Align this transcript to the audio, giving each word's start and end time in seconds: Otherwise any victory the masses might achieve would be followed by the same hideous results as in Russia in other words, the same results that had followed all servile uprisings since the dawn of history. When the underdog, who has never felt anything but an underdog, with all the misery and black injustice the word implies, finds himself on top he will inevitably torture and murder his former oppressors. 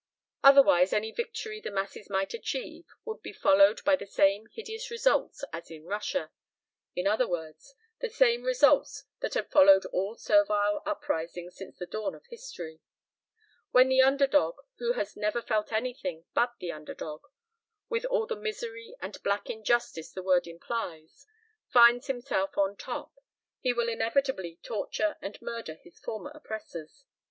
Otherwise 0.43 0.93
any 0.93 1.11
victory 1.11 1.61
the 1.61 1.69
masses 1.69 2.09
might 2.09 2.33
achieve 2.33 2.87
would 3.05 3.21
be 3.21 3.31
followed 3.31 3.83
by 3.83 3.95
the 3.95 4.07
same 4.07 4.47
hideous 4.51 4.89
results 4.89 5.43
as 5.53 5.69
in 5.69 5.85
Russia 5.85 6.31
in 6.95 7.05
other 7.05 7.27
words, 7.27 7.75
the 7.99 8.09
same 8.09 8.41
results 8.41 9.03
that 9.19 9.35
had 9.35 9.51
followed 9.51 9.85
all 9.93 10.15
servile 10.15 10.81
uprisings 10.87 11.55
since 11.55 11.77
the 11.77 11.85
dawn 11.85 12.15
of 12.15 12.25
history. 12.31 12.79
When 13.69 13.89
the 13.89 14.01
underdog, 14.01 14.55
who 14.79 14.93
has 14.93 15.15
never 15.15 15.39
felt 15.39 15.71
anything 15.71 16.25
but 16.33 16.55
an 16.61 16.71
underdog, 16.71 17.21
with 17.87 18.05
all 18.05 18.25
the 18.25 18.35
misery 18.35 18.95
and 19.01 19.21
black 19.21 19.51
injustice 19.51 20.11
the 20.11 20.23
word 20.23 20.47
implies, 20.47 21.27
finds 21.71 22.07
himself 22.07 22.57
on 22.57 22.75
top 22.75 23.13
he 23.59 23.71
will 23.71 23.87
inevitably 23.87 24.57
torture 24.63 25.17
and 25.21 25.39
murder 25.43 25.75
his 25.75 25.99
former 25.99 26.31
oppressors. 26.31 27.05